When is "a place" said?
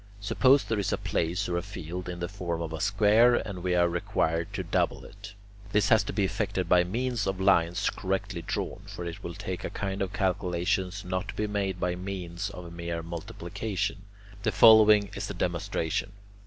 0.91-1.47